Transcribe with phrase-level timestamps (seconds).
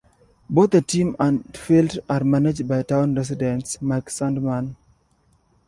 [0.49, 4.75] Both the team and field are managed by town resident, Mike Sandmann.